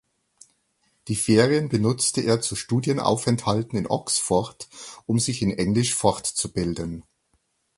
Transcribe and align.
Die 1.09 1.15
Ferien 1.15 1.69
benutzte 1.69 2.21
er 2.21 2.41
zu 2.41 2.55
Studienaufenthalten 2.55 3.77
in 3.77 3.85
Oxford 3.85 4.67
um 5.05 5.19
sich 5.19 5.43
in 5.43 5.55
Englisch 5.55 5.93
fortzubilden. 5.93 7.03